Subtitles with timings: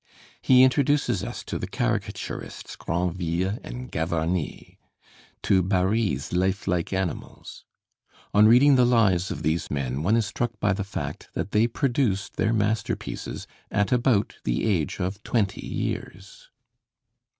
[0.41, 4.79] He introduces us to the caricaturists Grandville and Gavarni;
[5.43, 7.65] to Barye's lifelike animals.
[8.33, 11.67] On reading the lives of these men, one is struck by the fact that they
[11.67, 16.49] produced their masterpieces at about the age of twenty years.